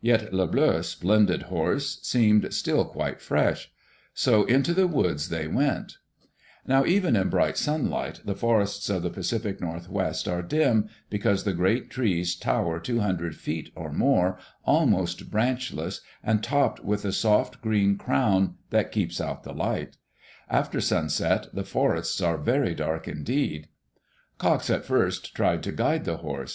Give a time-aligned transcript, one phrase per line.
[0.00, 3.70] Yet Le Bleu, splendid horse, seemed still quite fresh.
[4.14, 5.98] So into the woods they went
[6.66, 11.52] Now even in bright sunlight the forests of the Pacific Northwest are dim, because the
[11.52, 17.12] great trees tower two hun dred feet or more, almost branchless, and topped with a
[17.12, 19.98] soft green crown which keeps out the light
[20.48, 23.68] After sun set, the forests are very dark indeed
[24.38, 26.52] Cox at first tried to guide the horse.